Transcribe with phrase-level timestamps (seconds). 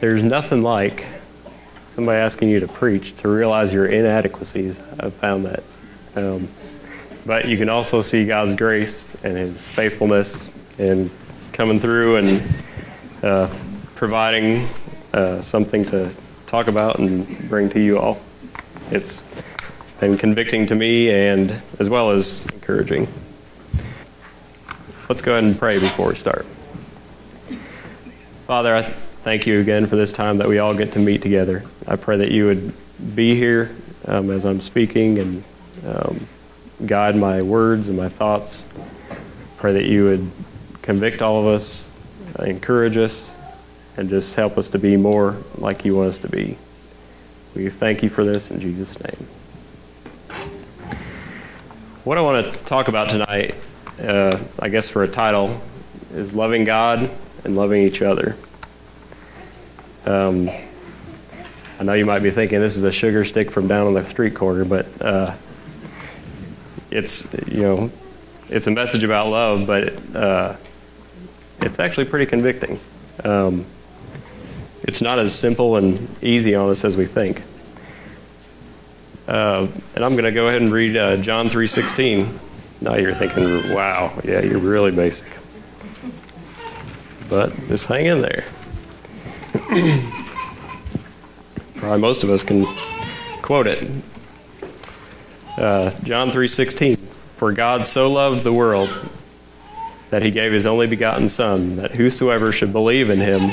[0.00, 1.04] there's nothing like
[1.90, 4.80] somebody asking you to preach to realize your inadequacies.
[4.98, 5.62] I've found that.
[6.16, 6.48] Um,
[7.26, 11.10] but you can also see God's grace and His faithfulness in
[11.52, 12.42] coming through and
[13.22, 13.54] uh,
[13.94, 14.66] providing
[15.12, 16.10] uh, something to
[16.46, 18.18] talk about and bring to you all.
[18.90, 19.22] It's
[20.00, 23.06] been convicting to me and as well as encouraging.
[25.10, 26.46] Let's go ahead and pray before we start.
[28.46, 31.62] Father, I thank you again for this time that we all get to meet together.
[31.86, 32.72] I pray that you would
[33.14, 33.70] be here
[34.06, 35.44] um, as I'm speaking and
[35.86, 36.26] um,
[36.86, 38.66] guide my words and my thoughts.
[39.58, 40.30] Pray that you would
[40.80, 41.90] convict all of us,
[42.38, 43.36] uh, encourage us,
[43.96, 46.56] and just help us to be more like you want us to be.
[47.54, 49.28] We thank you for this in Jesus' name.
[52.04, 53.54] What I want to talk about tonight,
[54.02, 55.60] uh, I guess for a title,
[56.14, 57.10] is loving God
[57.44, 58.36] and loving each other.
[60.06, 60.48] Um,
[61.78, 64.04] I know you might be thinking this is a sugar stick from down on the
[64.04, 65.34] street corner, but uh,
[66.90, 67.90] it's you know
[68.48, 70.56] it's a message about love, but uh,
[71.62, 72.78] it's actually pretty convicting.
[73.24, 73.64] Um,
[74.82, 77.42] it's not as simple and easy on us as we think.
[79.28, 82.26] Uh, and I'm going to go ahead and read uh, John 3:16.
[82.80, 85.28] Now you're thinking, "Wow, yeah, you're really basic."
[87.28, 88.44] But just hang in there.
[91.76, 92.66] Probably most of us can
[93.40, 93.88] quote it.
[95.56, 96.98] Uh, John 3:16.
[97.36, 98.90] For God so loved the world
[100.10, 103.52] that he gave his only begotten Son, that whosoever should believe in him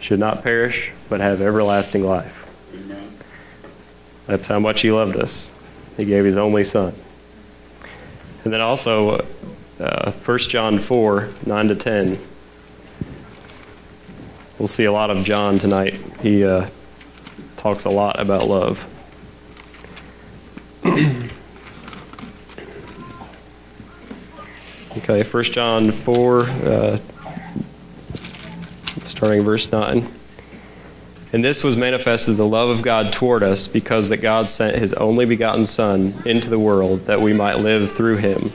[0.00, 2.46] should not perish, but have everlasting life.
[4.26, 5.50] That's how much he loved us.
[5.96, 6.94] He gave his only Son.
[8.44, 9.26] And then also,
[9.78, 12.18] uh, 1 John 4 9 to 10.
[14.58, 15.94] We'll see a lot of John tonight.
[16.20, 16.66] He uh,
[17.56, 18.84] talks a lot about love.
[24.96, 26.98] okay, 1 John 4, uh,
[29.06, 30.08] starting verse 9.
[31.32, 34.92] And this was manifested the love of God toward us, because that God sent his
[34.94, 38.50] only begotten Son into the world that we might live through him.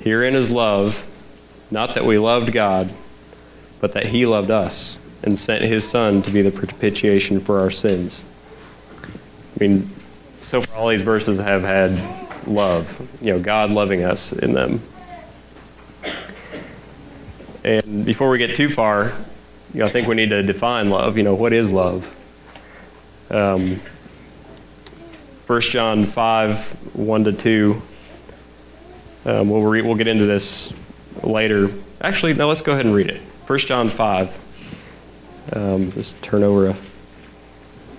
[0.00, 1.04] Herein is love,
[1.72, 2.92] not that we loved God,
[3.80, 7.70] but that he loved us and sent his Son to be the propitiation for our
[7.70, 8.24] sins.
[9.02, 9.08] I
[9.58, 9.90] mean,
[10.42, 11.90] so far all these verses have had
[12.46, 14.80] love, you know, God loving us in them.
[17.64, 19.12] And before we get too far,
[19.74, 21.18] you know, I think we need to define love.
[21.18, 22.06] You know, what is love?
[23.30, 23.80] Um,
[25.46, 27.82] 1 John 5, 1 to 2.
[29.26, 30.72] Um, we'll, re- we'll get into this
[31.22, 31.68] later.
[32.00, 33.20] Actually, no, let's go ahead and read it.
[33.46, 34.47] 1 John 5.
[35.52, 36.76] Um, just turn over a,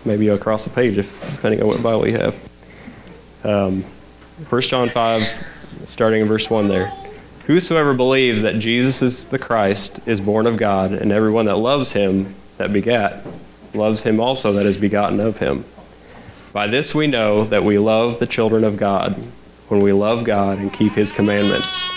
[0.06, 2.36] maybe across the page, depending on what Bible you have.
[3.44, 3.84] Um,
[4.50, 5.48] 1 John 5,
[5.86, 6.94] starting in verse 1 there.
[7.46, 11.92] Whosoever believes that Jesus is the Christ is born of God, and everyone that loves
[11.92, 13.26] him that begat
[13.74, 15.66] loves him also that is begotten of him.
[16.54, 19.14] By this we know that we love the children of God,
[19.68, 21.90] when we love God and keep his commandments.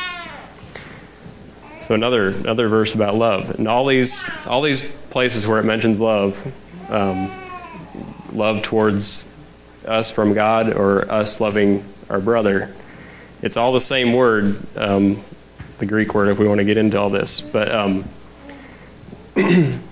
[1.83, 6.01] So another another verse about love, and all these all these places where it mentions
[6.01, 6.35] love,
[6.89, 7.31] um,
[8.33, 9.29] love towards
[9.87, 12.75] us from God or us loving our brother,
[13.43, 15.23] it's all the same word, um,
[15.79, 16.29] the Greek word.
[16.29, 18.05] If we want to get into all this, but um,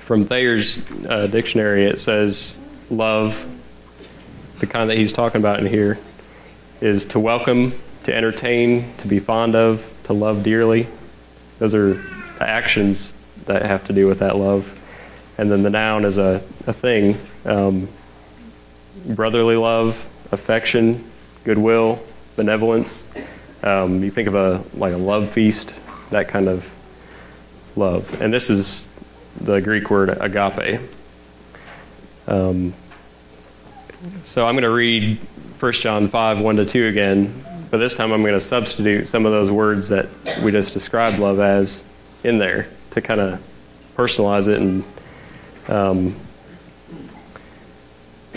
[0.00, 3.46] from Thayer's uh, dictionary, it says love,
[4.60, 5.98] the kind that he's talking about in here,
[6.80, 10.88] is to welcome, to entertain, to be fond of, to love dearly.
[11.58, 13.12] Those are the actions
[13.46, 14.78] that have to do with that love.
[15.38, 17.88] And then the noun is a, a thing um,
[19.06, 21.10] brotherly love, affection,
[21.44, 22.00] goodwill,
[22.36, 23.04] benevolence.
[23.62, 25.74] Um, you think of a like a love feast,
[26.10, 26.68] that kind of
[27.76, 28.20] love.
[28.20, 28.88] And this is
[29.40, 30.80] the Greek word agape.
[32.26, 32.74] Um,
[34.24, 35.18] so I'm going to read
[35.58, 39.26] 1 John 5, 1 to 2 again, but this time I'm going to substitute some
[39.26, 40.08] of those words that
[40.42, 41.84] we just described love as
[42.24, 43.42] in there to kind of
[43.96, 44.60] personalize it.
[44.60, 44.84] And
[45.68, 46.16] um,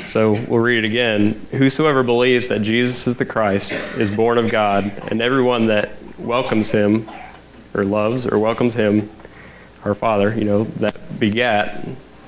[0.04, 1.34] so we'll read it again.
[1.52, 6.72] Whosoever believes that Jesus is the Christ is born of God, and everyone that welcomes
[6.72, 7.08] him
[7.74, 9.10] or loves or welcomes him,
[9.84, 11.88] our Father, you know, that begat,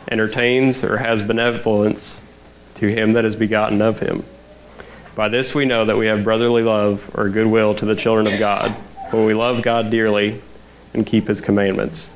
[0.10, 2.22] entertains or has benevolence
[2.76, 4.24] to him that is begotten of him.
[5.16, 8.40] By this we know that we have brotherly love or goodwill to the children of
[8.40, 8.72] God,
[9.12, 10.42] when we love God dearly
[10.94, 12.12] and keep his commandments.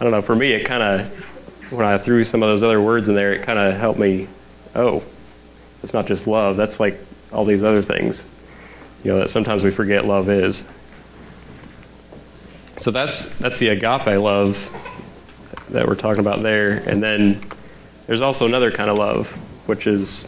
[0.00, 2.80] I don't know, for me, it kind of, when I threw some of those other
[2.80, 4.28] words in there, it kind of helped me,
[4.74, 5.02] oh,
[5.82, 6.98] it's not just love, that's like
[7.32, 8.24] all these other things,
[9.02, 10.64] you know, that sometimes we forget love is.
[12.76, 14.58] So that's, that's the agape love
[15.70, 16.78] that we're talking about there.
[16.88, 17.40] And then
[18.06, 19.28] there's also another kind of love,
[19.66, 20.26] which is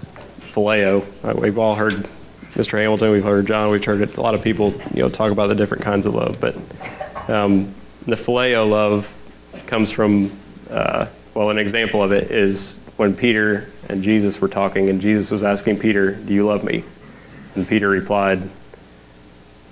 [0.52, 1.04] phileo.
[1.24, 2.08] Uh, we've all heard
[2.54, 2.78] Mr.
[2.78, 5.54] Hamilton, we've heard John, we've heard a lot of people, you know, talk about the
[5.54, 6.40] different kinds of love.
[6.40, 6.56] But
[7.28, 7.74] um,
[8.06, 9.12] the phileo love
[9.66, 10.30] comes from,
[10.70, 15.30] uh, well, an example of it is when Peter and Jesus were talking, and Jesus
[15.30, 16.84] was asking Peter, "Do you love me?"
[17.54, 18.42] And Peter replied,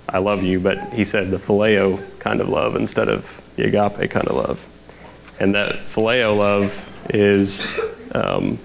[0.07, 4.09] "I love you," but he said the phileo kind of love instead of the agape
[4.09, 4.63] kind of love.
[5.39, 7.79] And that phileo love is
[8.13, 8.57] um,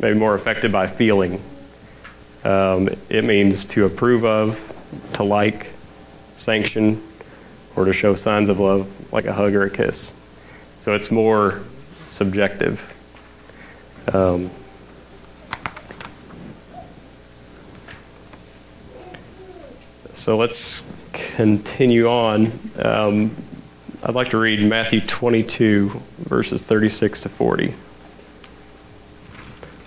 [0.00, 1.40] maybe more affected by feeling.
[2.44, 4.58] Um, it means to approve of,
[5.14, 5.72] to like,
[6.34, 7.02] sanction,
[7.76, 10.12] or to show signs of love, like a hug or a kiss.
[10.80, 11.60] So it's more
[12.06, 12.80] subjective.
[14.14, 14.50] Um,
[20.14, 22.58] so let's continue on.
[22.82, 23.36] Um,
[24.02, 27.74] I'd like to read Matthew 22, verses 36 to 40.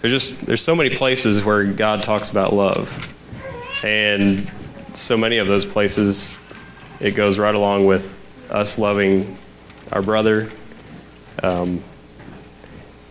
[0.01, 3.09] There's just there's so many places where God talks about love,
[3.83, 4.51] and
[4.93, 6.37] so many of those places,
[6.99, 8.13] it goes right along with
[8.51, 9.39] us loving
[9.91, 10.51] our brother.
[11.41, 11.83] Um,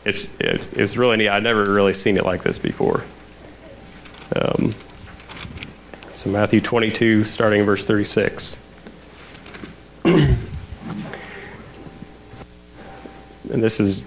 [0.05, 1.29] it's it, it's really neat.
[1.29, 3.05] I've never really seen it like this before.
[4.35, 4.75] Um,
[6.13, 8.57] so Matthew 22, starting in verse 36.
[10.05, 10.37] and
[13.51, 14.05] this is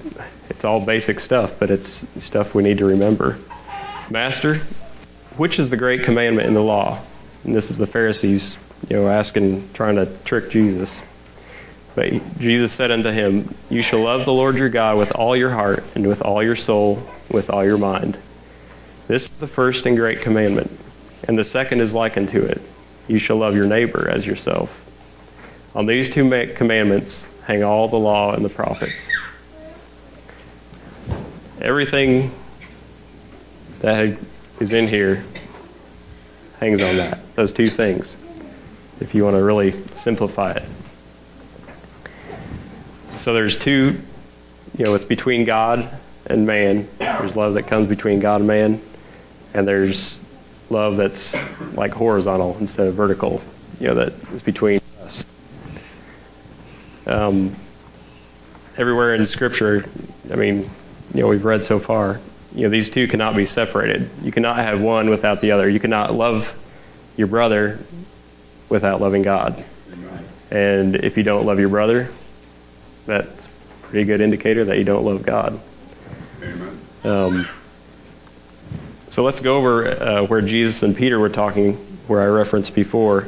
[0.50, 3.38] it's all basic stuff, but it's stuff we need to remember.
[4.10, 4.56] Master,
[5.38, 7.02] which is the great commandment in the law?
[7.44, 8.58] And this is the Pharisees,
[8.90, 11.02] you know, asking, trying to trick Jesus.
[11.96, 15.52] But Jesus said unto him, You shall love the Lord your God with all your
[15.52, 17.02] heart, and with all your soul,
[17.32, 18.18] with all your mind.
[19.08, 20.70] This is the first and great commandment.
[21.28, 22.62] And the second is like unto it
[23.08, 24.82] You shall love your neighbor as yourself.
[25.74, 29.10] On these two commandments hang all the law and the prophets.
[31.62, 32.32] Everything
[33.80, 34.18] that
[34.60, 35.24] is in here
[36.60, 38.18] hangs on that, those two things,
[39.00, 40.64] if you want to really simplify it.
[43.16, 44.00] So there's two,
[44.78, 45.90] you know, it's between God
[46.26, 46.88] and man.
[47.00, 48.82] There's love that comes between God and man,
[49.54, 50.22] and there's
[50.70, 51.36] love that's
[51.76, 53.42] like horizontal instead of vertical,
[53.80, 55.26] you know, that is between us.
[57.08, 57.56] Um,
[58.78, 59.86] everywhere in Scripture,
[60.32, 60.70] I mean,
[61.14, 62.20] you know we've read so far.
[62.54, 64.10] You know these two cannot be separated.
[64.24, 65.70] You cannot have one without the other.
[65.70, 66.54] You cannot love
[67.16, 67.80] your brother
[68.68, 69.64] without loving God.
[70.52, 72.12] And if you don't love your brother,
[73.06, 73.50] that's a
[73.84, 75.60] pretty good indicator that you don't love God.
[77.04, 77.48] Um,
[79.10, 81.74] so let's go over uh, where Jesus and Peter were talking,
[82.08, 83.28] where I referenced before.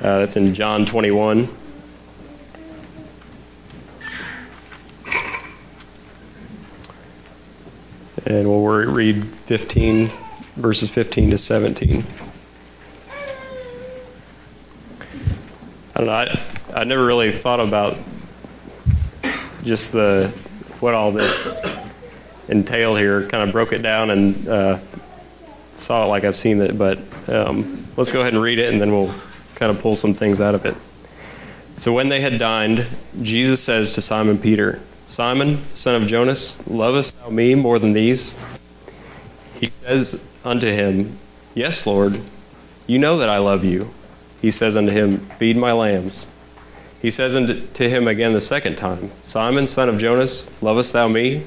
[0.00, 1.48] Uh, that's in John 21.
[8.26, 10.10] and we'll read 15
[10.56, 12.04] verses 15 to 17.
[15.94, 16.12] I don't know.
[16.12, 16.40] I,
[16.74, 17.96] I never really thought about
[19.66, 20.28] just the
[20.80, 21.54] what all this
[22.48, 23.28] entailed here.
[23.28, 24.78] Kind of broke it down and uh,
[25.76, 26.78] saw it like I've seen it.
[26.78, 29.12] But um, let's go ahead and read it, and then we'll
[29.56, 30.76] kind of pull some things out of it.
[31.76, 32.86] So when they had dined,
[33.20, 34.80] Jesus says to Simon Peter.
[35.04, 38.36] Simon, son of Jonas, lovest thou me more than these?
[39.60, 41.18] He says unto him,
[41.54, 42.20] Yes, Lord,
[42.86, 43.90] you know that I love you.
[44.40, 46.26] He says unto him, Feed my lambs.
[47.06, 51.44] He says unto him again the second time, Simon, son of Jonas, lovest thou me?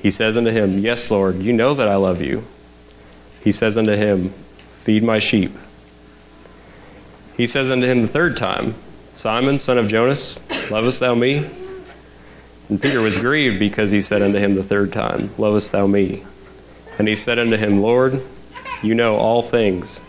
[0.00, 2.44] He says unto him, Yes, Lord, you know that I love you.
[3.42, 4.30] He says unto him,
[4.82, 5.52] Feed my sheep.
[7.36, 8.74] He says unto him the third time,
[9.12, 10.40] Simon, son of Jonas,
[10.70, 11.46] lovest thou me?
[12.70, 16.24] And Peter was grieved because he said unto him the third time, Lovest thou me?
[16.98, 18.22] And he said unto him, Lord,
[18.82, 20.00] you know all things.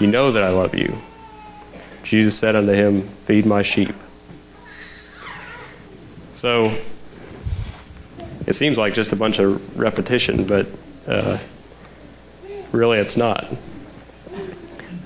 [0.00, 0.98] You know that I love you.
[2.06, 3.94] Jesus said unto him, Feed my sheep.
[6.34, 6.76] So,
[8.46, 10.66] it seems like just a bunch of repetition, but
[11.06, 11.38] uh,
[12.72, 13.44] really it's not.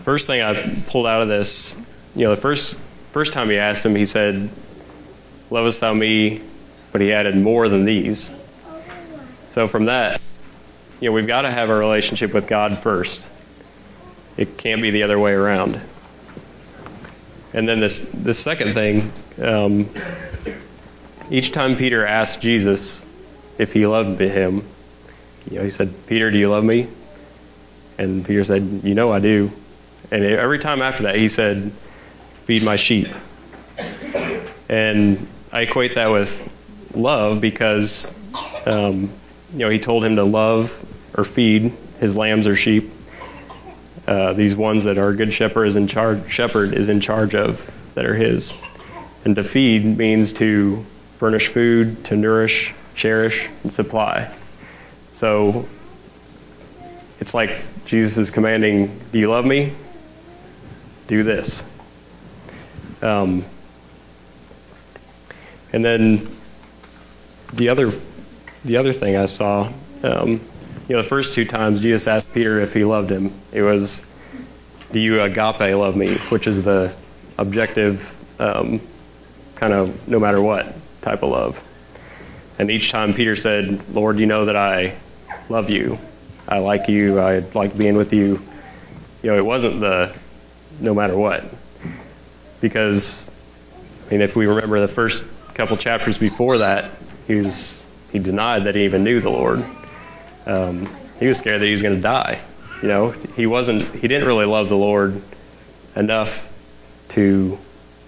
[0.05, 0.55] First thing I
[0.89, 1.77] pulled out of this,
[2.15, 2.79] you know, the first
[3.13, 4.51] first time he asked him, he said,
[5.51, 6.43] Lovest thou me?
[6.93, 8.33] but he added more than these.
[9.49, 10.21] So from that,
[11.01, 13.29] you know, we've got to have a relationship with God first.
[14.37, 15.81] It can't be the other way around.
[17.53, 19.89] And then this the second thing, um,
[21.31, 23.05] each time Peter asked Jesus
[23.59, 24.65] if he loved him,
[25.51, 26.89] you know, he said, Peter, do you love me?
[27.99, 29.53] And Peter said, You know I do.
[30.11, 31.73] And every time after that, he said,
[32.45, 33.09] Feed my sheep.
[34.69, 36.49] And I equate that with
[36.95, 38.13] love because,
[38.67, 39.11] um,
[39.53, 40.73] you know, he told him to love
[41.17, 42.91] or feed his lambs or sheep.
[44.07, 47.71] Uh, these ones that our good shepherd is in charge shepherd is in charge of
[47.95, 48.55] that are his.
[49.25, 50.85] And to feed means to
[51.19, 54.35] furnish food, to nourish, cherish, and supply.
[55.13, 55.69] So
[57.21, 57.51] it's like
[57.85, 59.73] Jesus is commanding, Do you love me?
[61.07, 61.63] Do this.
[63.03, 63.45] Um,
[65.73, 66.37] and then
[67.53, 67.93] the other,
[68.65, 70.41] the other thing I saw, um,
[70.91, 74.03] you know, the first two times Jesus asked Peter if he loved him, it was,
[74.91, 76.17] Do you agape love me?
[76.31, 76.93] Which is the
[77.39, 78.81] objective, um,
[79.55, 81.63] kind of no matter what type of love.
[82.59, 84.97] And each time Peter said, Lord, you know that I
[85.49, 85.97] love you.
[86.49, 87.21] I like you.
[87.21, 88.43] I like being with you.
[89.23, 90.13] You know, it wasn't the
[90.81, 91.45] no matter what.
[92.61, 93.29] Because,
[94.09, 96.91] I mean, if we remember the first couple chapters before that,
[97.29, 97.81] he was
[98.11, 99.65] he denied that he even knew the Lord.
[100.47, 102.41] Um, he was scared that he was going to die.
[102.83, 103.83] You know, he wasn't.
[103.95, 105.21] He didn't really love the Lord
[105.95, 106.51] enough
[107.11, 107.59] to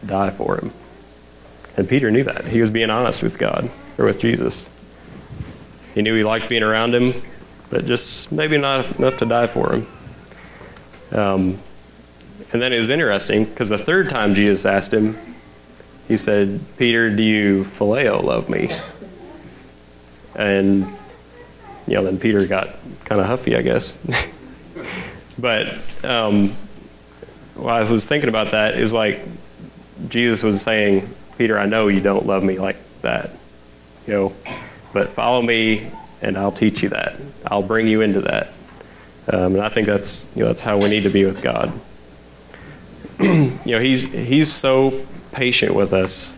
[0.06, 0.72] die for him.
[1.76, 2.46] And Peter knew that.
[2.46, 4.70] He was being honest with God or with Jesus.
[5.94, 7.12] He knew he liked being around him,
[7.70, 9.86] but just maybe not enough to die for him.
[11.10, 11.58] Um,
[12.52, 15.18] and then it was interesting because the third time Jesus asked him,
[16.08, 18.70] he said, Peter, do you phileo love me?
[20.34, 20.86] And,
[21.86, 22.68] you know, then Peter got
[23.04, 23.96] kind of huffy, I guess.
[25.38, 25.68] but
[26.04, 26.48] um,
[27.54, 29.20] while I was thinking about that, is like
[30.08, 31.08] Jesus was saying,
[31.38, 33.30] Peter, I know you don't love me like that,
[34.06, 34.32] you know,
[34.92, 37.16] but follow me and I'll teach you that.
[37.46, 38.52] I'll bring you into that.
[39.28, 41.72] Um, and I think that's you know that's how we need to be with God.
[43.20, 46.36] you know, he's he's so patient with us.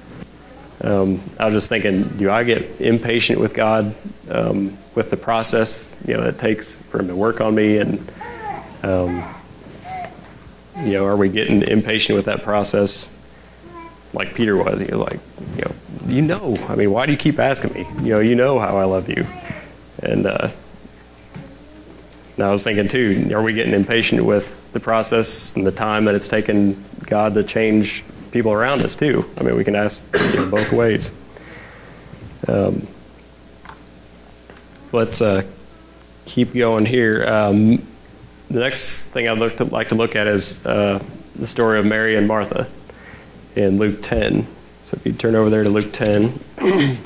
[0.83, 3.95] Um, I was just thinking, do I get impatient with God
[4.31, 7.99] um, with the process you know it takes for Him to work on me, and
[8.83, 9.25] um,
[10.77, 13.11] you know, are we getting impatient with that process?
[14.13, 15.21] Like Peter was, he was like,
[15.57, 15.75] you know,
[16.07, 17.87] you know, I mean, why do you keep asking me?
[18.03, 19.27] You know, you know how I love you,
[20.03, 20.51] and uh,
[22.37, 26.05] now I was thinking too, are we getting impatient with the process and the time
[26.05, 29.25] that it's taken God to change people around us too?
[29.39, 31.11] I mean, we can ask you know, both ways.
[32.47, 32.87] Um,
[34.95, 35.43] let's uh,
[36.25, 37.27] keep going here.
[37.27, 37.85] Um,
[38.49, 41.03] the next thing I'd to, like to look at is uh,
[41.35, 42.69] the story of Mary and Martha
[43.57, 44.47] in Luke 10.
[44.85, 46.39] So if you turn over there to Luke 10.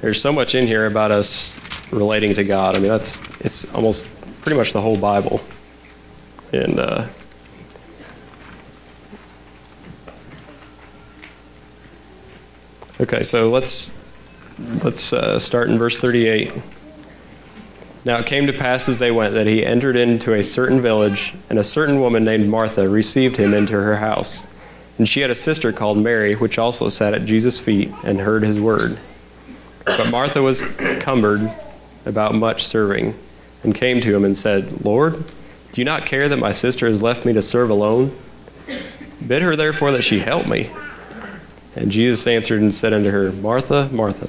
[0.00, 1.54] there's so much in here about us
[1.92, 2.74] relating to God.
[2.74, 5.40] I mean, that's it's almost pretty much the whole Bible.
[6.52, 7.06] And uh,
[13.02, 13.90] okay, so let's
[14.84, 16.52] let's uh, start in verse 38.
[18.04, 21.34] Now it came to pass as they went that he entered into a certain village,
[21.50, 24.46] and a certain woman named Martha received him into her house.
[24.98, 28.42] And she had a sister called Mary, which also sat at Jesus' feet and heard
[28.42, 28.98] his word.
[29.84, 30.62] But Martha was
[31.00, 31.52] cumbered
[32.06, 33.14] about much serving,
[33.64, 35.14] and came to him and said, Lord,
[35.72, 38.16] do you not care that my sister has left me to serve alone?
[39.26, 40.70] Bid her therefore that she help me.
[41.74, 44.28] And Jesus answered and said unto her, Martha, Martha,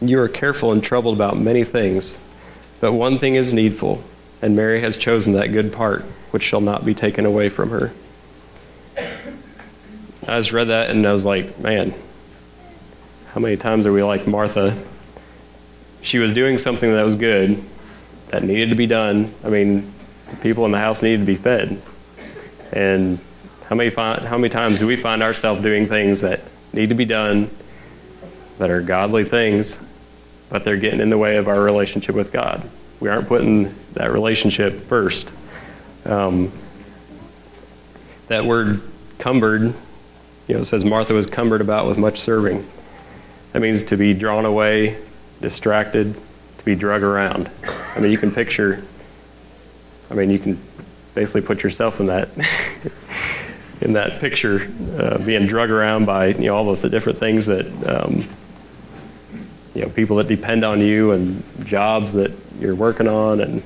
[0.00, 2.16] you are careful and troubled about many things,
[2.80, 4.02] but one thing is needful,
[4.40, 7.92] and Mary has chosen that good part, which shall not be taken away from her.
[10.24, 11.92] I just read that and I was like, man,
[13.32, 14.80] how many times are we like Martha?
[16.00, 17.62] She was doing something that was good,
[18.28, 19.34] that needed to be done.
[19.44, 19.92] I mean,
[20.40, 21.82] people in the house needed to be fed.
[22.72, 23.18] And
[23.68, 26.40] how many, how many times do we find ourselves doing things that
[26.72, 27.50] need to be done,
[28.58, 29.78] that are godly things,
[30.48, 32.68] but they're getting in the way of our relationship with God?
[33.00, 35.32] We aren't putting that relationship first.
[36.04, 36.52] Um,
[38.28, 38.82] that word
[39.18, 42.66] cumbered, you know, it says Martha was cumbered about with much serving.
[43.52, 44.96] That means to be drawn away,
[45.40, 46.14] distracted,
[46.58, 47.50] to be drug around.
[47.96, 48.84] I mean, you can picture,
[50.10, 50.58] I mean, you can
[51.14, 52.28] basically put yourself in that.
[53.82, 57.46] in that picture, uh, being drug around by you know all of the different things
[57.46, 58.26] that um,
[59.74, 63.62] you know people that depend on you and jobs that you're working on, and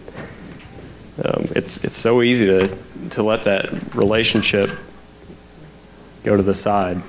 [1.24, 2.78] um, it's it's so easy to
[3.10, 4.70] to let that relationship
[6.24, 7.00] go to the side.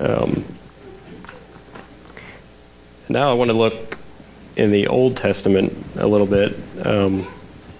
[0.00, 0.44] Um,
[3.08, 3.96] now I want to look
[4.56, 6.56] in the Old Testament a little bit.
[6.84, 7.26] Um,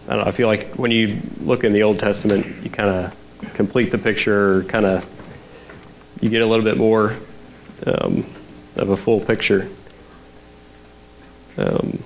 [0.09, 3.16] I, know, I feel like when you look in the Old Testament, you kind of
[3.54, 5.08] complete the picture, kind of
[6.20, 7.16] you get a little bit more
[7.87, 8.25] um,
[8.76, 9.68] of a full picture.
[11.56, 12.02] Um,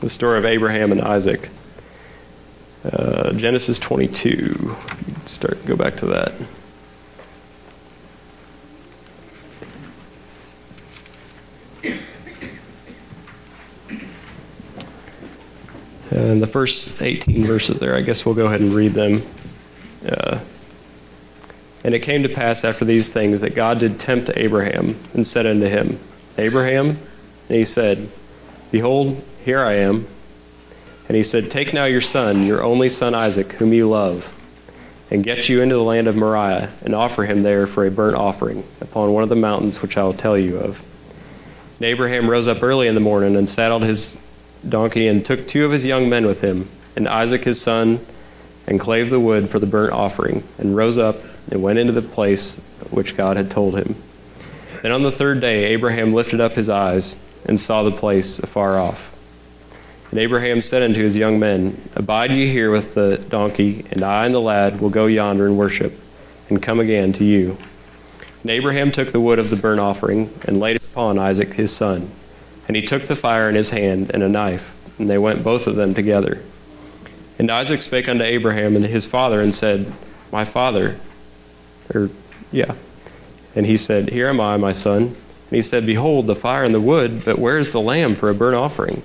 [0.00, 1.48] the story of Abraham and Isaac.
[2.84, 4.76] Uh, Genesis 22.
[5.26, 6.32] Start go back to that.
[16.10, 19.22] And the first 18 verses there, I guess we'll go ahead and read them.
[20.06, 20.40] Uh,
[21.84, 25.46] and it came to pass after these things that God did tempt Abraham and said
[25.46, 25.98] unto him,
[26.36, 28.08] Abraham, and he said,
[28.70, 30.06] Behold, here I am.
[31.08, 34.34] And he said, Take now your son, your only son Isaac, whom you love,
[35.10, 38.16] and get you into the land of Moriah, and offer him there for a burnt
[38.16, 40.82] offering upon one of the mountains which I will tell you of.
[41.78, 44.18] And Abraham rose up early in the morning and saddled his
[44.68, 48.04] donkey and took two of his young men with him, and Isaac his son,
[48.66, 51.16] and clave the wood for the burnt offering, and rose up
[51.50, 52.56] and went into the place
[52.90, 53.96] which God had told him.
[54.82, 58.78] Then on the third day Abraham lifted up his eyes and saw the place afar
[58.78, 59.14] off.
[60.10, 64.24] And Abraham said unto his young men, Abide ye here with the donkey, and I
[64.24, 65.92] and the lad will go yonder and worship,
[66.48, 67.58] and come again to you.
[68.42, 71.76] And Abraham took the wood of the burnt offering, and laid it upon Isaac his
[71.76, 72.10] son.
[72.66, 75.66] And he took the fire in his hand and a knife, and they went both
[75.66, 76.40] of them together.
[77.38, 79.92] And Isaac spake unto Abraham and his father, and said,
[80.32, 80.98] My father.
[81.94, 82.10] Or,
[82.52, 82.74] yeah.
[83.54, 85.02] And he said, Here am I, my son.
[85.02, 88.28] And he said, Behold, the fire and the wood, but where is the lamb for
[88.28, 89.02] a burnt offering?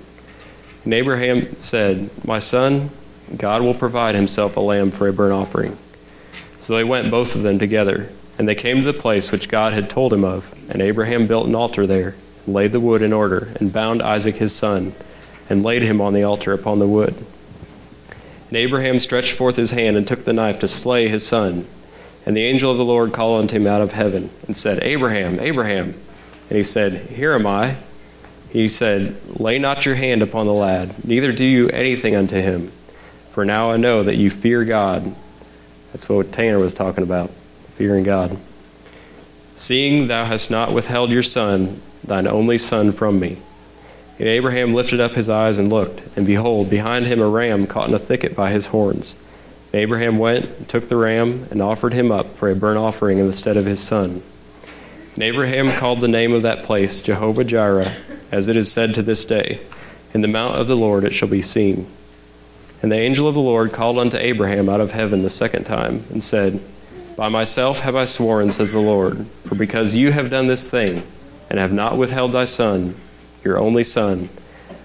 [0.84, 2.90] And Abraham said, My son,
[3.36, 5.78] God will provide himself a lamb for a burnt offering.
[6.60, 9.72] So they went both of them together, and they came to the place which God
[9.72, 10.54] had told him of.
[10.68, 14.36] And Abraham built an altar there and laid the wood in order, and bound Isaac
[14.36, 14.94] his son,
[15.48, 17.14] and laid him on the altar upon the wood.
[18.48, 21.66] And Abraham stretched forth his hand and took the knife to slay his son.
[22.26, 25.38] And the angel of the Lord called unto him out of heaven, and said, Abraham,
[25.40, 25.94] Abraham.
[26.48, 27.76] And he said, Here am I.
[28.50, 32.70] He said, Lay not your hand upon the lad, neither do you anything unto him.
[33.32, 35.14] For now I know that you fear God.
[35.92, 37.30] That's what Tanner was talking about,
[37.76, 38.38] fearing God.
[39.56, 43.38] Seeing thou hast not withheld your son, thine only son from me.
[44.18, 47.88] And Abraham lifted up his eyes and looked, and behold, behind him a ram caught
[47.88, 49.16] in a thicket by his horns.
[49.74, 53.26] Abraham went, and took the ram, and offered him up for a burnt offering in
[53.26, 54.22] the stead of his son.
[55.14, 57.92] And Abraham called the name of that place Jehovah Jireh,
[58.30, 59.60] as it is said to this day,
[60.12, 61.88] In the mount of the Lord it shall be seen.
[62.82, 66.04] And the angel of the Lord called unto Abraham out of heaven the second time,
[66.10, 66.60] and said,
[67.16, 71.02] By myself have I sworn, says the Lord, for because you have done this thing,
[71.50, 72.94] and have not withheld thy son,
[73.42, 74.28] your only son,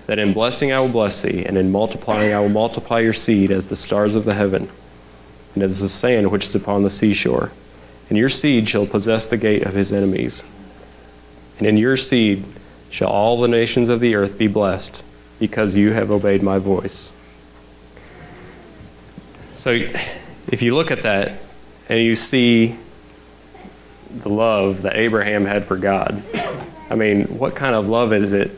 [0.07, 3.51] that in blessing I will bless thee, and in multiplying I will multiply your seed
[3.51, 4.67] as the stars of the heaven,
[5.53, 7.51] and as the sand which is upon the seashore.
[8.09, 10.43] And your seed shall possess the gate of his enemies.
[11.57, 12.43] And in your seed
[12.89, 15.03] shall all the nations of the earth be blessed,
[15.37, 17.13] because you have obeyed my voice.
[19.55, 21.39] So, if you look at that
[21.89, 22.77] and you see
[24.09, 26.23] the love that Abraham had for God.
[26.89, 28.51] I mean, what kind of love is it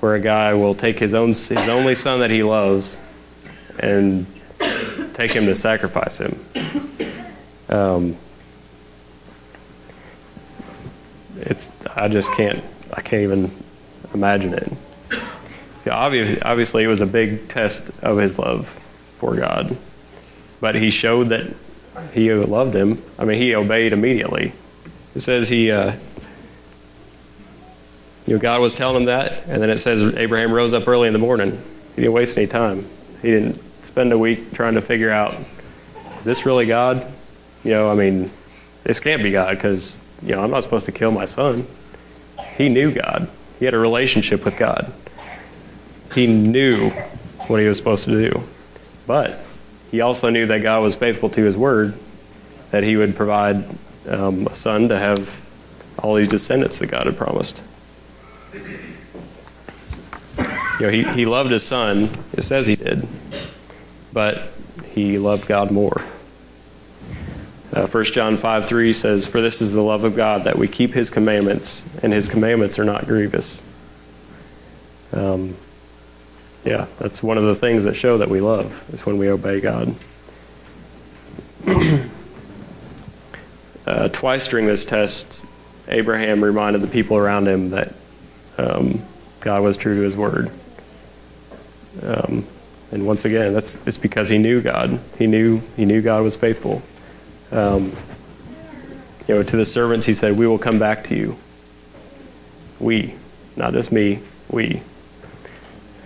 [0.00, 2.98] where a guy will take his own his only son that he loves
[3.78, 4.26] and
[5.14, 6.38] take him to sacrifice him?
[7.68, 8.16] Um,
[11.36, 13.50] it's I just can't I can't even
[14.12, 14.72] imagine it.
[15.86, 18.68] Yeah, obviously, obviously, it was a big test of his love
[19.18, 19.76] for God,
[20.60, 21.54] but he showed that
[22.12, 23.02] he loved him.
[23.18, 24.52] I mean, he obeyed immediately.
[25.14, 25.92] It says he, uh,
[28.26, 31.06] you know, God was telling him that, and then it says Abraham rose up early
[31.06, 31.52] in the morning.
[31.94, 32.88] He didn't waste any time.
[33.20, 35.36] He didn't spend a week trying to figure out,
[36.18, 37.06] is this really God?
[37.62, 38.30] You know, I mean,
[38.82, 41.66] this can't be God because, you know, I'm not supposed to kill my son.
[42.56, 43.28] He knew God.
[43.58, 44.92] He had a relationship with God.
[46.14, 46.90] He knew
[47.46, 48.42] what he was supposed to do.
[49.06, 49.40] But
[49.90, 51.94] he also knew that God was faithful to his word,
[52.70, 53.64] that he would provide
[54.08, 55.40] um, a son to have
[55.98, 57.62] all these descendants that God had promised.
[60.80, 63.06] You know, he, he loved his son, it says he did,
[64.14, 64.40] but
[64.92, 66.02] he loved God more.
[67.72, 70.68] Uh, 1 John 5 3 says, For this is the love of God, that we
[70.68, 73.62] keep his commandments, and his commandments are not grievous.
[75.12, 75.56] Um,
[76.64, 79.60] yeah, that's one of the things that show that we love, is when we obey
[79.60, 79.94] God.
[83.86, 85.40] uh, twice during this test,
[85.88, 87.92] Abraham reminded the people around him that
[88.56, 89.02] um,
[89.40, 90.52] God was true to his word.
[92.02, 92.46] Um,
[92.94, 95.00] and once again, that's it's because he knew God.
[95.18, 96.80] He knew he knew God was faithful.
[97.50, 97.96] Um,
[99.26, 101.36] you know, to the servants, he said, "We will come back to you."
[102.78, 103.14] We,
[103.56, 104.80] not just me, we.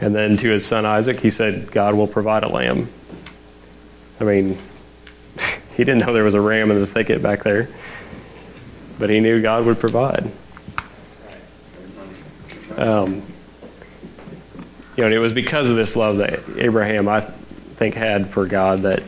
[0.00, 2.88] And then to his son Isaac, he said, "God will provide a lamb."
[4.18, 4.58] I mean,
[5.76, 7.68] he didn't know there was a ram in the thicket back there,
[8.98, 10.32] but he knew God would provide.
[12.78, 13.22] Um,
[14.98, 18.82] you know, it was because of this love that Abraham, I think, had for God
[18.82, 19.04] that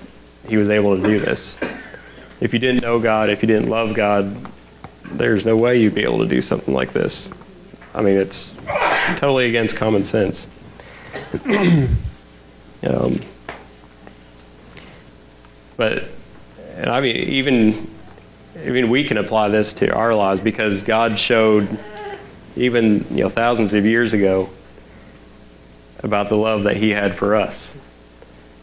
[0.47, 1.59] he was able to do this.
[2.41, 4.37] If you didn't know God, if you didn't love God,
[5.03, 7.29] there's no way you'd be able to do something like this.
[7.93, 10.47] I mean, it's, it's totally against common sense.
[12.85, 13.21] um,
[15.77, 16.05] but,
[16.77, 17.91] and I mean, even
[18.65, 21.81] even we can apply this to our lives because God showed,
[22.55, 24.51] even you know, thousands of years ago,
[26.03, 27.75] about the love that He had for us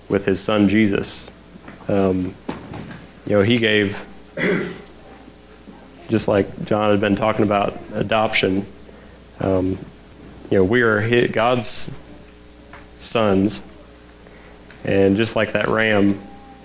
[0.09, 1.29] with His Son Jesus.
[1.87, 2.35] Um,
[3.25, 3.97] you know, He gave,
[6.09, 8.65] just like John had been talking about adoption.
[9.39, 9.77] Um,
[10.49, 11.91] you know, we are his, God's
[12.97, 13.61] sons,
[14.83, 16.21] and just like that ram,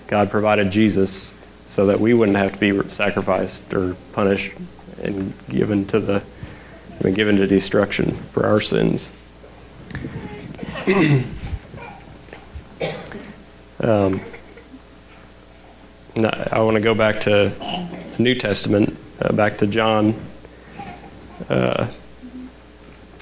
[0.07, 1.33] God provided Jesus
[1.67, 4.53] so that we wouldn't have to be sacrificed or punished
[5.01, 6.23] and given to the
[7.03, 9.11] I given to destruction for our sins.
[13.79, 14.19] um,
[16.17, 20.13] I want to go back to the New Testament, uh, back to John.
[21.47, 21.87] Uh,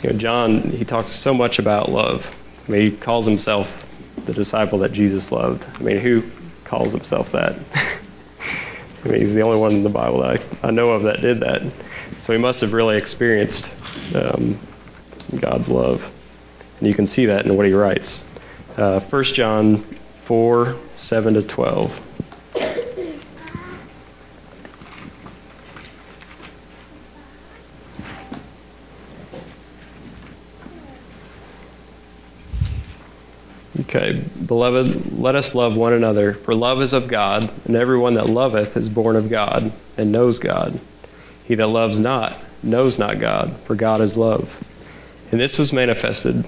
[0.01, 2.35] you know, John, he talks so much about love.
[2.67, 3.87] I mean, he calls himself
[4.25, 5.63] the disciple that Jesus loved.
[5.79, 6.23] I mean, who
[6.63, 7.55] calls himself that?
[9.05, 11.21] I mean, he's the only one in the Bible that I, I know of that
[11.21, 11.61] did that.
[12.21, 13.71] So he must have really experienced
[14.15, 14.57] um,
[15.39, 16.11] God's love.
[16.81, 18.25] And you can see that in what he writes.
[18.75, 19.77] Uh, 1 John
[20.23, 22.07] 4 7 to 12.
[33.81, 38.27] Okay, beloved, let us love one another, for love is of God, and everyone that
[38.27, 40.79] loveth is born of God, and knows God.
[41.45, 44.63] He that loves not knows not God, for God is love.
[45.31, 46.45] And this was manifested,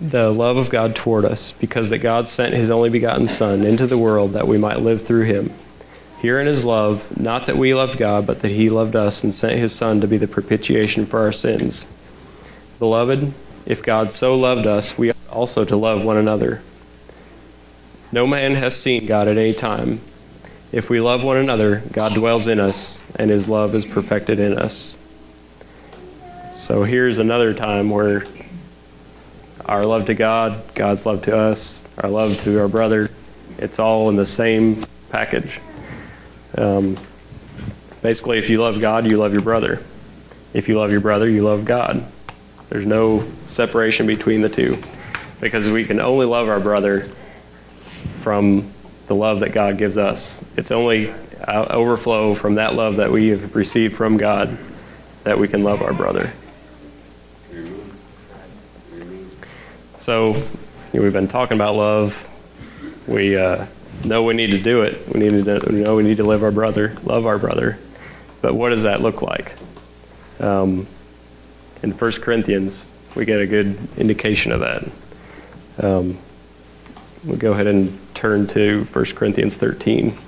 [0.00, 3.86] the love of God toward us, because that God sent his only begotten Son into
[3.86, 5.52] the world that we might live through him.
[6.20, 9.58] Herein is love, not that we loved God, but that he loved us and sent
[9.58, 11.86] his Son to be the propitiation for our sins.
[12.78, 13.32] Beloved,
[13.66, 16.62] if God so loved us, we ought also to love one another.
[18.10, 20.00] No man has seen God at any time.
[20.72, 24.58] If we love one another, God dwells in us, and his love is perfected in
[24.58, 24.96] us.
[26.54, 28.24] So here's another time where
[29.66, 33.10] our love to God, God's love to us, our love to our brother,
[33.58, 35.60] it's all in the same package.
[36.56, 36.98] Um,
[38.02, 39.82] basically, if you love God, you love your brother.
[40.52, 42.04] If you love your brother, you love God.
[42.68, 44.82] There's no separation between the two
[45.40, 47.10] because we can only love our brother
[48.20, 48.72] from
[49.06, 50.42] the love that God gives us.
[50.56, 51.12] It's only
[51.46, 54.56] overflow from that love that we have received from God
[55.24, 56.32] that we can love our brother.
[60.04, 60.42] So, you
[60.92, 62.28] know, we've been talking about love.
[63.08, 63.64] We uh,
[64.04, 65.08] know we need to do it.
[65.08, 67.78] We need to we know we need to live our brother, love our brother.
[68.42, 69.54] But what does that look like?
[70.40, 70.86] Um,
[71.82, 74.84] in 1 Corinthians, we get a good indication of that.
[75.82, 76.18] Um,
[77.24, 80.18] we'll go ahead and turn to 1 Corinthians 13.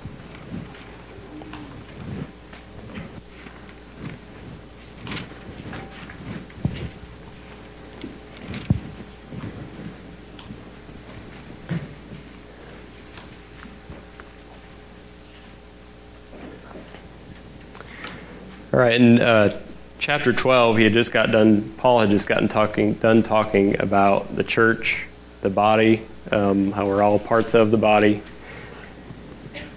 [18.77, 19.59] All right, in uh,
[19.99, 24.37] chapter 12, he had just got done, Paul had just gotten talking, done talking about
[24.37, 25.07] the church
[25.41, 28.21] the body, um, how we're all parts of the body,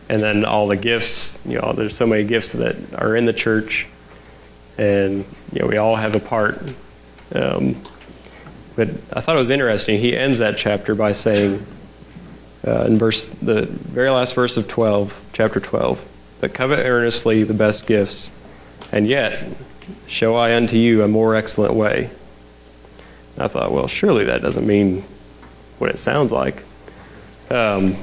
[0.10, 1.40] and then all the gifts.
[1.46, 3.88] You know, there's so many gifts that are in the church,
[4.78, 6.62] and you know, we all have a part.
[7.34, 7.82] Um,
[8.76, 9.98] but I thought it was interesting.
[9.98, 11.66] He ends that chapter by saying,
[12.68, 16.06] uh, in verse the very last verse of 12, chapter 12,
[16.42, 18.32] but covet earnestly the best gifts,
[18.92, 19.44] and yet
[20.08, 22.10] show I unto you a more excellent way.
[23.38, 25.04] I thought, well, surely that doesn't mean
[25.78, 26.64] what it sounds like.
[27.50, 27.96] Um,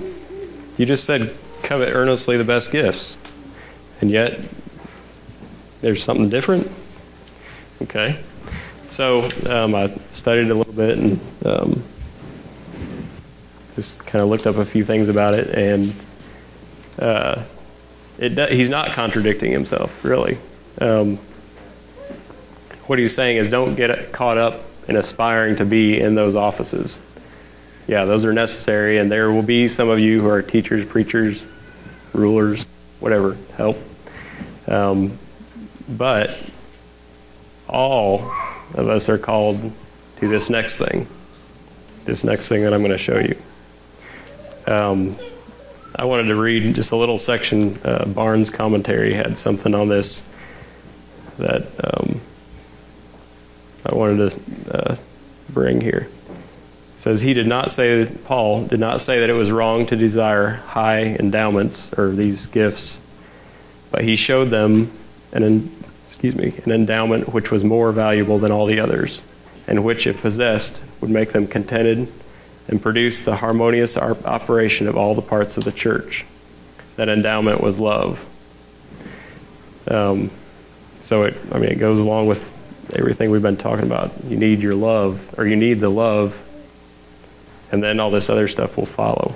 [0.77, 3.17] you just said covet earnestly the best gifts,
[4.01, 4.39] and yet
[5.81, 6.71] there's something different.
[7.83, 8.19] Okay,
[8.89, 11.83] so um, I studied a little bit and um,
[13.75, 15.95] just kind of looked up a few things about it, and
[16.99, 17.43] uh,
[18.19, 20.39] it, he's not contradicting himself, really.
[20.81, 21.19] Um,
[22.87, 27.01] what he's saying is don't get caught up in aspiring to be in those offices.
[27.89, 31.47] Yeah, those are necessary, and there will be some of you who are teachers, preachers,
[32.13, 32.67] rulers,
[33.01, 33.79] whatever, help.
[34.67, 35.19] Um,
[35.89, 36.37] but
[37.69, 38.33] all
[38.75, 39.73] of us are called
[40.19, 41.07] to this next thing,
[42.05, 43.37] this next thing that I'm going to show you.
[44.67, 45.17] Um,
[45.95, 47.79] I wanted to read just a little section.
[47.85, 50.23] Uh, Barnes' commentary had something on this
[51.39, 52.21] that um,
[53.85, 54.97] I wanted to uh,
[55.51, 56.09] bring here.
[56.95, 59.97] It says he did not say Paul did not say that it was wrong to
[59.97, 62.99] desire high endowments or these gifts,
[63.91, 64.91] but he showed them
[65.33, 65.71] an
[66.07, 69.23] excuse me an endowment which was more valuable than all the others,
[69.67, 72.09] and which, if possessed, would make them contented
[72.69, 76.25] and produce the harmonious operation of all the parts of the church.
[76.97, 78.25] That endowment was love.
[79.89, 80.31] Um,
[81.07, 82.53] so it, I mean, it goes along with
[82.93, 84.11] everything we've been talking about.
[84.25, 86.37] You need your love, or you need the love,
[87.71, 89.33] and then all this other stuff will follow.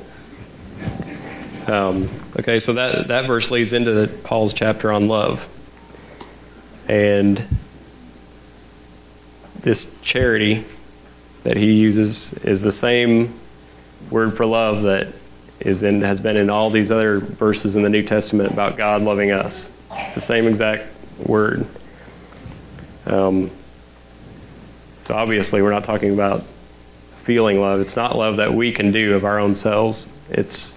[1.68, 5.48] Um, okay, so that that verse leads into the, Paul's chapter on love,
[6.88, 7.46] and
[9.60, 10.64] this charity
[11.44, 13.32] that he uses is the same
[14.10, 15.06] word for love that
[15.60, 19.02] is in has been in all these other verses in the New Testament about God
[19.02, 19.70] loving us.
[19.92, 20.88] It's the same exact
[21.26, 21.66] word.
[23.06, 23.50] Um,
[25.00, 26.44] so obviously, we're not talking about
[27.22, 27.80] feeling love.
[27.80, 30.08] It's not love that we can do of our own selves.
[30.30, 30.74] It's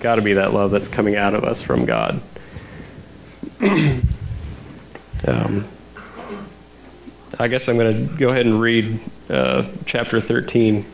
[0.00, 2.20] got to be that love that's coming out of us from God.
[5.26, 5.66] um,
[7.38, 10.84] I guess I'm going to go ahead and read uh, chapter 13.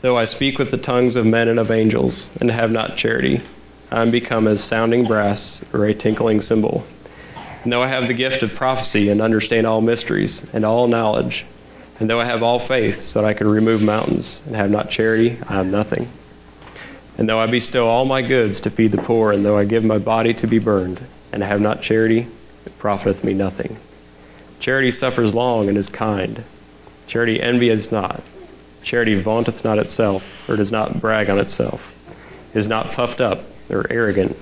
[0.00, 3.40] Though I speak with the tongues of men and of angels, and have not charity,
[3.90, 6.86] I am become as sounding brass or a tinkling cymbal.
[7.62, 11.44] And though I have the gift of prophecy and understand all mysteries and all knowledge,
[12.00, 14.90] and though I have all faith so that I can remove mountains and have not
[14.90, 16.08] charity, I have nothing.
[17.16, 19.84] And though I bestow all my goods to feed the poor, and though I give
[19.84, 21.00] my body to be burned,
[21.32, 22.28] and have not charity,
[22.64, 23.76] it profiteth me nothing.
[24.60, 26.44] Charity suffers long and is kind.
[27.08, 28.22] Charity envieth not.
[28.82, 31.92] Charity vaunteth not itself, or does not brag on itself,
[32.54, 34.36] is not puffed up or arrogant,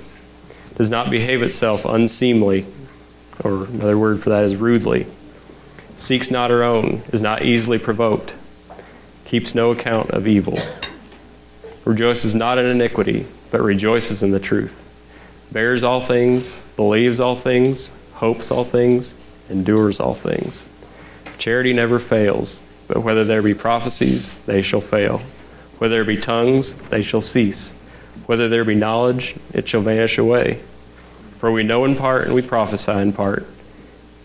[0.76, 2.66] does not behave itself unseemly,
[3.42, 5.07] or another word for that is rudely,
[5.96, 8.35] seeks not her own, is not easily provoked,
[9.25, 10.59] keeps no account of evil,
[11.85, 14.83] rejoices not in iniquity, but rejoices in the truth,
[15.53, 19.14] bears all things, believes all things, hopes all things,
[19.49, 20.66] endures all things.
[21.38, 25.20] Charity never fails, but whether there be prophecies, they shall fail.
[25.79, 27.72] Whether there be tongues, they shall cease.
[28.27, 30.61] Whether there be knowledge, it shall vanish away.
[31.38, 33.46] For we know in part and we prophesy in part.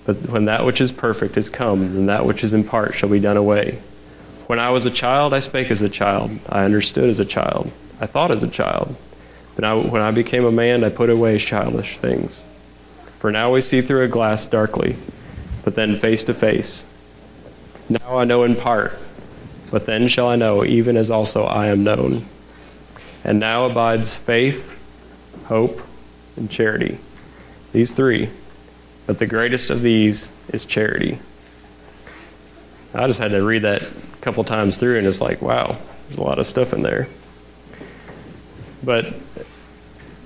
[0.05, 3.09] But when that which is perfect is come, then that which is in part shall
[3.09, 3.81] be done away.
[4.47, 6.31] When I was a child, I spake as a child.
[6.49, 7.71] I understood as a child.
[7.99, 8.95] I thought as a child.
[9.55, 12.43] But I, when I became a man, I put away childish things.
[13.19, 14.95] For now we see through a glass darkly,
[15.63, 16.85] but then face to face.
[17.87, 18.97] Now I know in part,
[19.69, 22.25] but then shall I know, even as also I am known.
[23.23, 24.75] And now abides faith,
[25.45, 25.81] hope,
[26.35, 26.97] and charity.
[27.71, 28.29] These three.
[29.07, 31.19] But the greatest of these is charity.
[32.93, 33.87] I just had to read that a
[34.21, 37.07] couple times through, and it's like, wow, there's a lot of stuff in there.
[38.83, 39.13] But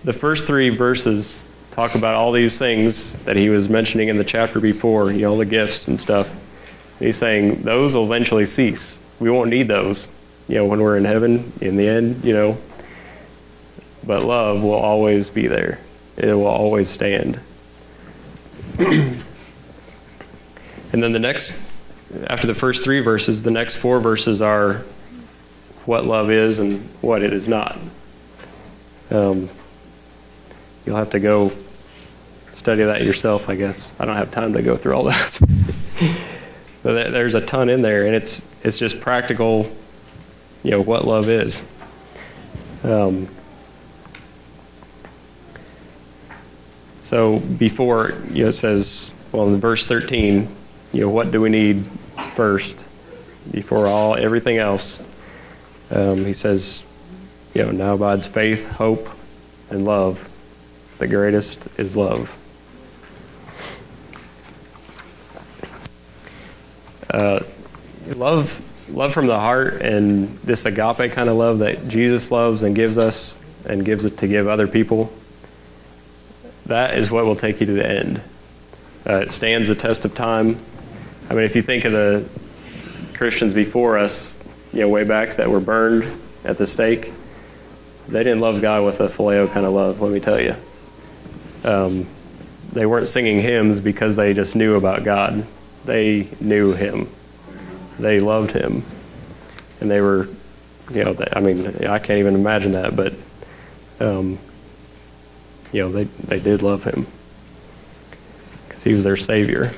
[0.04, 4.24] the first three verses talk about all these things that he was mentioning in the
[4.24, 6.34] chapter before, you know, the gifts and stuff.
[7.00, 9.02] He's saying those will eventually cease.
[9.20, 10.08] We won't need those,
[10.48, 12.58] you know, when we're in heaven in the end, you know.
[14.06, 15.80] But love will always be there,
[16.18, 17.40] it will always stand.
[18.80, 19.24] and
[20.92, 21.60] then the next,
[22.28, 24.84] after the first three verses, the next four verses are
[25.86, 27.78] what love is and what it is not.
[29.12, 29.50] Um,
[30.86, 31.52] you'll have to go
[32.56, 33.94] study that yourself, I guess.
[34.00, 35.40] I don't have time to go through all those.
[36.84, 39.72] there's a ton in there, and it's it's just practical.
[40.64, 41.64] You know what love is.
[42.84, 43.28] Um,
[47.06, 50.50] so before you know, it says, well, in verse 13,
[50.92, 51.86] you know, what do we need
[52.34, 52.84] first
[53.52, 55.04] before all everything else?
[55.92, 56.82] Um, he says,
[57.54, 59.08] you know, now abides faith, hope,
[59.70, 60.28] and love.
[60.98, 62.36] The greatest is love.
[67.08, 67.42] Uh,
[68.16, 72.76] love, love from the heart, and this agape kind of love that Jesus loves and
[72.76, 73.38] gives us,
[73.70, 75.14] and gives it to give other people.
[76.66, 78.22] That is what will take you to the end.
[79.08, 80.58] Uh, it stands the test of time.
[81.30, 82.28] I mean, if you think of the
[83.14, 84.38] Christians before us,
[84.74, 87.12] you know, way back that were burned at the stake,
[88.08, 90.02] they didn't love God with a phileo kind of love.
[90.02, 90.56] Let me tell you.
[91.64, 92.08] Um,
[92.74, 95.46] they weren't singing hymns because they just knew about God.
[95.86, 97.10] They knew Him.
[98.00, 98.84] They loved Him,
[99.80, 100.28] and they were,
[100.92, 103.14] you know, I mean, I can't even imagine that, but,
[104.00, 104.38] um,
[105.72, 107.08] you know, they they did love Him
[108.68, 109.74] because He was their Savior.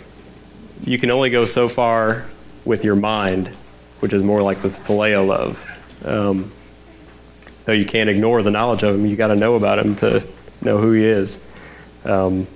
[0.83, 2.25] You can only go so far
[2.65, 3.47] with your mind,
[3.99, 5.63] which is more like with phileo love.
[6.05, 6.51] Um,
[7.65, 10.25] though you can't ignore the knowledge of him, you got to know about him to
[10.61, 11.39] know who he is.
[12.05, 12.47] Um,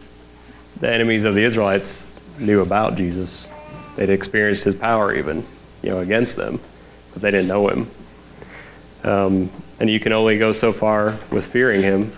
[0.79, 3.49] the enemies of the Israelites knew about Jesus.
[3.95, 5.45] They'd experienced his power even,
[5.81, 6.59] you know, against them,
[7.13, 7.89] but they didn't know him.
[9.03, 12.11] Um, and you can only go so far with fearing him,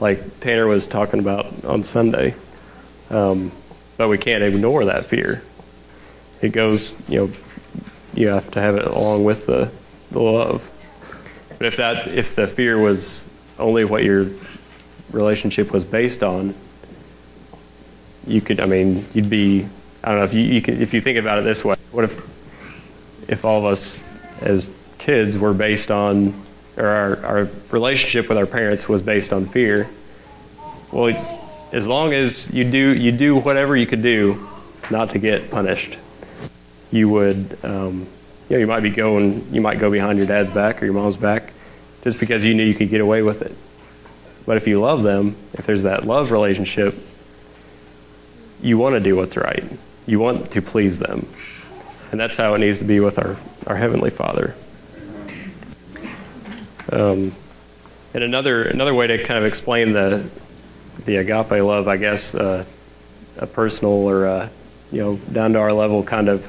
[0.00, 2.34] like Tanner was talking about on Sunday.
[3.10, 3.52] Um,
[3.96, 5.42] but we can't ignore that fear.
[6.42, 7.32] It goes, you know,
[8.14, 9.70] you have to have it along with the,
[10.10, 10.68] the love.
[11.58, 13.28] But if that if the fear was
[13.58, 14.28] only what your
[15.12, 16.54] relationship was based on,
[18.26, 19.68] you could I mean you'd be
[20.02, 21.76] I don't know if you, you could, if you think about it this way.
[21.92, 24.02] What if if all of us
[24.40, 26.34] as kids were based on
[26.76, 29.88] or our, our relationship with our parents was based on fear?
[30.92, 31.14] Well,
[31.72, 34.48] as long as you do you do whatever you could do
[34.90, 35.98] not to get punished,
[36.90, 37.58] you would.
[37.64, 38.06] Um,
[38.48, 40.94] you know, you might be going, you might go behind your dad's back or your
[40.94, 41.52] mom's back
[42.02, 43.56] just because you knew you could get away with it.
[44.44, 46.94] But if you love them, if there's that love relationship,
[48.60, 49.64] you want to do what's right.
[50.06, 51.26] You want to please them.
[52.12, 54.54] And that's how it needs to be with our, our Heavenly Father.
[56.92, 57.34] Um,
[58.12, 60.28] and another, another way to kind of explain the,
[61.04, 62.64] the agape love, I guess, uh,
[63.38, 64.48] a personal or, uh,
[64.92, 66.46] you know, down to our level kind of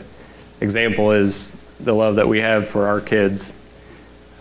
[0.62, 3.54] example is the love that we have for our kids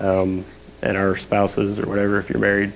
[0.01, 0.45] um,
[0.83, 2.73] and our spouses or whatever if you're married.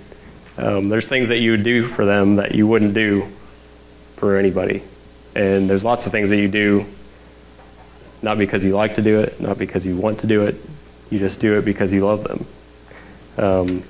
[0.57, 3.29] Um, there's things that you would do for them that you wouldn't do
[4.17, 4.83] for anybody.
[5.35, 6.87] And there's lots of things that you do
[8.23, 10.57] not because you like to do it, not because you want to do it.
[11.11, 12.47] You just do it because you love them.
[13.39, 13.85] Um,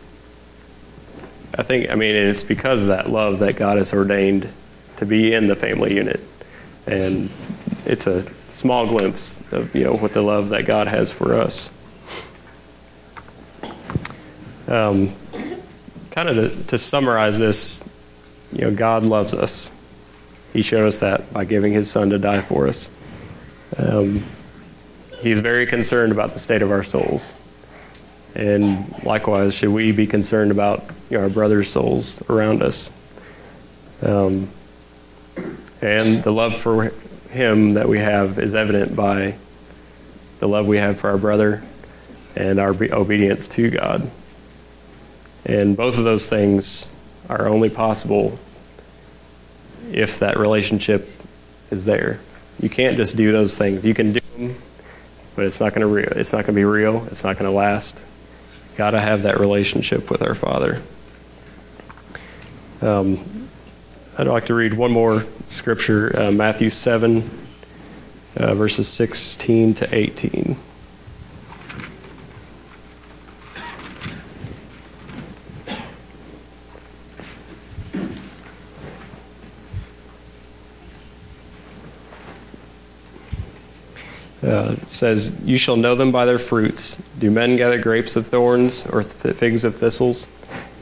[1.57, 4.49] I think, I mean, it's because of that love that God has ordained
[4.99, 6.21] to be in the family unit.
[6.87, 7.31] And
[7.85, 11.71] it's a small glimpse of you know what the love that God has for us.
[14.67, 15.15] Um,
[16.11, 17.83] kind of to, to, summarize this,
[18.53, 19.71] you know, God loves us.
[20.53, 22.91] He showed us that by giving His Son to die for us.
[23.79, 24.25] Um,
[25.21, 27.33] he's very concerned about the state of our souls,
[28.35, 32.93] and likewise, should we be concerned about you know, our brothers' souls around us?
[34.03, 34.49] Um,
[35.81, 36.93] and the love for
[37.31, 39.37] him that we have is evident by
[40.39, 41.63] the love we have for our brother
[42.37, 44.11] and our obedience to God.
[45.45, 46.87] And both of those things
[47.29, 48.39] are only possible
[49.93, 51.09] if that relationship
[51.71, 52.21] is there.
[52.61, 53.85] You can't just do those things.
[53.85, 54.57] You can do them,
[55.37, 56.13] but it's not going to real.
[56.17, 57.07] It's not going to be real.
[57.11, 57.99] It's not going to last.
[58.79, 60.81] Got to have that relationship with our Father.
[62.81, 63.49] Um,
[64.17, 67.29] I'd like to read one more scripture, uh, Matthew 7,
[68.37, 70.57] uh, verses 16 to 18.
[84.43, 86.97] Uh, says, You shall know them by their fruits.
[87.19, 90.29] Do men gather grapes of thorns or figs of thistles?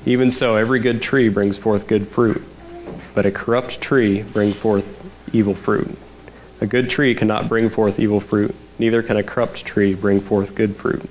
[0.04, 2.42] Even so, every good tree brings forth good fruit
[3.16, 5.88] but a corrupt tree bring forth evil fruit.
[6.60, 10.54] A good tree cannot bring forth evil fruit, neither can a corrupt tree bring forth
[10.54, 11.08] good fruit.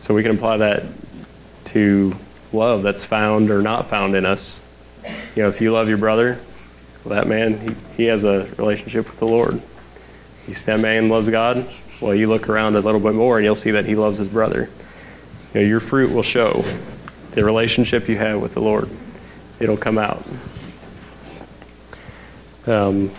[0.00, 0.82] So we can apply that
[1.66, 2.16] to
[2.52, 4.62] love that's found or not found in us.
[5.36, 6.40] You know, if you love your brother,
[7.04, 9.62] well, that man, he, he has a relationship with the Lord.
[10.46, 11.66] You see that man loves God,
[12.00, 14.28] well, you look around a little bit more and you'll see that he loves his
[14.28, 14.68] brother.
[15.54, 16.64] You know, your fruit will show
[17.32, 18.90] the relationship you have with the Lord.
[19.60, 20.22] It'll come out.
[22.66, 23.10] Um,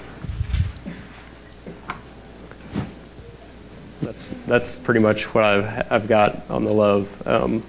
[4.01, 7.27] that's that's pretty much what I've I've got on the love.
[7.27, 7.63] Um,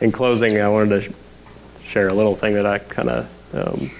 [0.00, 1.14] in closing, I wanted to
[1.82, 3.90] share a little thing that I kind of um,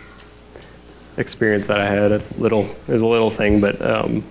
[1.16, 2.12] experienced that I had.
[2.12, 4.24] A little, it was a little thing, but um,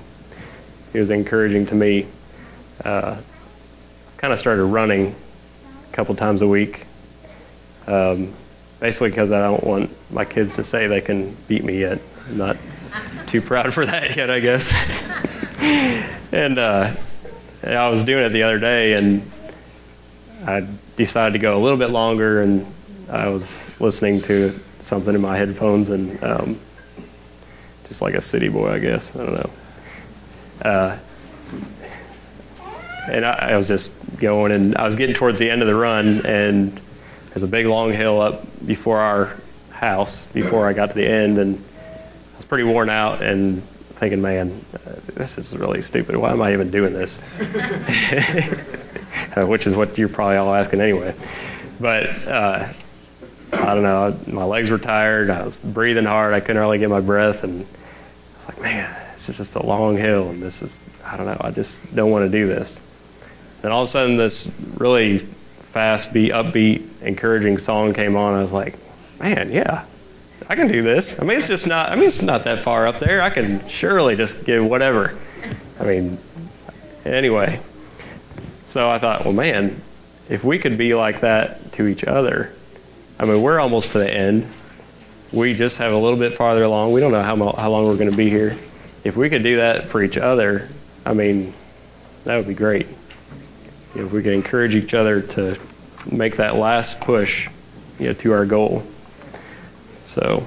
[0.94, 2.08] it was encouraging to me.
[2.84, 3.18] Uh,
[4.18, 5.16] kind of started running
[5.90, 6.86] a couple times a week,
[7.88, 8.34] um,
[8.80, 12.00] basically because I don't want my kids to say they can beat me yet.
[12.28, 12.58] I'm not
[13.28, 14.72] too proud for that yet, I guess.
[16.32, 16.94] and uh,
[17.64, 19.30] I was doing it the other day, and
[20.46, 20.68] I
[20.98, 22.66] decided to go a little bit longer, and
[23.10, 26.60] I was listening to something in my headphones, and um,
[27.88, 29.16] just like a city boy, I guess.
[29.16, 29.50] I don't know.
[30.62, 30.98] Uh,
[33.10, 35.76] and I, I was just going, and I was getting towards the end of the
[35.76, 36.80] run, and
[37.30, 39.36] there's a big long hill up before our
[39.72, 44.22] house before I got to the end, and I was pretty worn out and thinking,
[44.22, 46.16] man, uh, this is really stupid.
[46.16, 47.24] Why am I even doing this?
[49.36, 51.16] uh, which is what you're probably all asking anyway.
[51.80, 52.68] But uh,
[53.54, 54.18] I don't know.
[54.28, 55.30] My legs were tired.
[55.30, 56.34] I was breathing hard.
[56.34, 59.66] I couldn't really get my breath, and I was like, man, this is just a
[59.66, 61.38] long hill, and this is I don't know.
[61.42, 62.80] I just don't want to do this.
[63.62, 68.34] Then all of a sudden, this really fast beat, upbeat, encouraging song came on.
[68.34, 68.76] I was like,
[69.20, 69.86] man, yeah,
[70.50, 71.20] I can do this.
[71.20, 71.92] I mean, it's just not.
[71.92, 73.22] I mean, it's not that far up there.
[73.22, 75.18] I can surely just give whatever.
[75.80, 76.18] I mean,
[77.06, 77.60] anyway.
[78.68, 79.82] So I thought, well, man,
[80.30, 82.54] if we could be like that to each other,
[83.20, 84.50] I mean, we're almost to the end.
[85.32, 86.94] We just have a little bit farther along.
[86.94, 88.58] We don't know how, how long we're going to be here.
[89.04, 90.70] If we could do that for each other,
[91.06, 91.54] I mean,
[92.24, 92.88] that would be great.
[93.96, 95.60] If we could encourage each other to
[96.10, 97.48] make that last push,
[98.00, 98.84] you know, to our goal.
[100.06, 100.46] So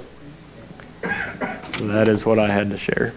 [1.03, 3.13] that is what I had to share.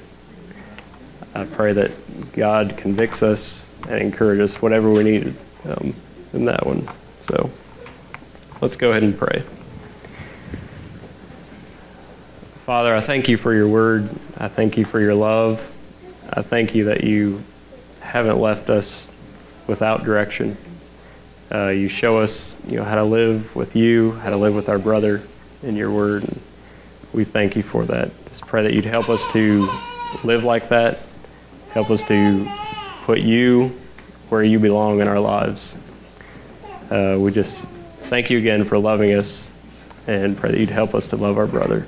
[1.35, 1.91] I pray that
[2.33, 5.35] God convicts us and encourages whatever we need
[5.65, 5.93] um,
[6.33, 6.89] in that one.
[7.27, 7.51] So
[8.59, 9.43] let's go ahead and pray.
[12.67, 14.09] Father, I thank you for your word.
[14.37, 15.65] I thank you for your love.
[16.29, 17.41] I thank you that you
[18.01, 19.09] haven't left us
[19.67, 20.57] without direction.
[21.49, 24.67] Uh, you show us, you know, how to live with you, how to live with
[24.67, 25.23] our brother
[25.63, 26.25] in your word.
[26.25, 26.41] And
[27.13, 28.11] we thank you for that.
[28.27, 29.71] Just pray that you'd help us to
[30.25, 30.99] live like that.
[31.71, 32.51] Help us to
[33.03, 33.69] put you
[34.27, 35.77] where you belong in our lives.
[36.91, 37.65] Uh, we just
[38.09, 39.49] thank you again for loving us
[40.05, 41.87] and pray that you'd help us to love our brother.